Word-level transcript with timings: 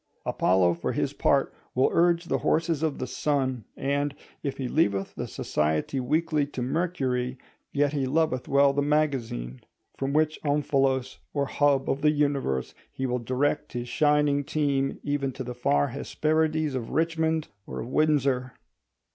Apollo 0.25 0.73
for 0.73 0.93
his 0.93 1.13
part 1.13 1.53
will 1.75 1.91
urge 1.93 2.25
the 2.25 2.39
horses 2.39 2.81
of 2.81 2.97
the 2.97 3.05
Sun: 3.05 3.65
and, 3.77 4.15
if 4.41 4.57
he 4.57 4.67
leaveth 4.67 5.13
the 5.13 5.27
society 5.27 5.99
weekly 5.99 6.47
to 6.47 6.63
Mercury, 6.63 7.37
yet 7.71 7.93
he 7.93 8.07
loveth 8.07 8.47
well 8.47 8.73
the 8.73 8.81
Magazine. 8.81 9.61
From 9.95 10.11
which 10.11 10.39
omphalos 10.43 11.19
or 11.35 11.45
hub 11.45 11.87
of 11.87 12.01
the 12.01 12.09
universe 12.09 12.73
he 12.91 13.05
will 13.05 13.19
direct 13.19 13.73
his 13.73 13.89
shining 13.89 14.43
team 14.43 14.97
even 15.03 15.31
to 15.33 15.43
the 15.43 15.53
far 15.53 15.89
Hesperides 15.89 16.73
of 16.73 16.89
Richmond 16.89 17.49
or 17.67 17.79
of 17.81 17.87
Windsor. 17.87 18.53